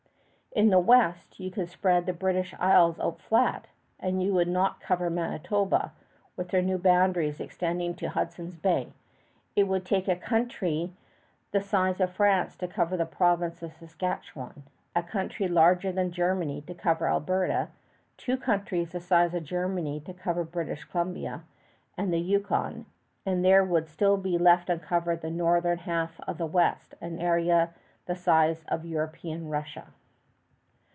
In 0.53 0.67
the 0.69 0.79
west 0.79 1.39
you 1.39 1.49
could 1.49 1.69
spread 1.69 2.05
the 2.05 2.11
British 2.11 2.53
Isles 2.59 2.99
out 2.99 3.21
flat, 3.21 3.67
and 4.01 4.21
you 4.21 4.33
would 4.33 4.49
not 4.49 4.81
cover 4.81 5.09
Manitoba 5.09 5.93
with 6.35 6.51
her 6.51 6.61
new 6.61 6.77
boundaries 6.77 7.39
extending 7.39 7.95
to 7.95 8.09
Hudson 8.09 8.49
Bay. 8.49 8.91
It 9.55 9.63
would 9.69 9.85
take 9.85 10.09
a 10.09 10.15
country 10.17 10.91
the 11.51 11.61
size 11.61 12.01
of 12.01 12.11
France 12.11 12.57
to 12.57 12.67
cover 12.67 12.97
the 12.97 13.05
province 13.05 13.63
of 13.63 13.71
Saskatchewan, 13.71 14.63
a 14.93 15.01
country 15.03 15.47
larger 15.47 15.89
than 15.89 16.11
Germany 16.11 16.59
to 16.63 16.73
cover 16.73 17.07
Alberta, 17.07 17.69
two 18.17 18.35
countries 18.35 18.91
the 18.91 18.99
size 18.99 19.33
of 19.33 19.45
Germany 19.45 20.01
to 20.01 20.13
cover 20.13 20.43
British 20.43 20.83
Columbia 20.83 21.43
and 21.97 22.11
the 22.11 22.19
Yukon, 22.19 22.85
and 23.25 23.45
there 23.45 23.63
would 23.63 23.87
still 23.87 24.17
be 24.17 24.37
left 24.37 24.69
uncovered 24.69 25.21
the 25.21 25.31
northern 25.31 25.77
half 25.77 26.19
of 26.27 26.37
the 26.37 26.45
West 26.45 26.93
an 26.99 27.19
area 27.21 27.69
the 28.05 28.15
size 28.17 28.65
of 28.67 28.83
European 28.85 29.47
Russia. 29.47 29.85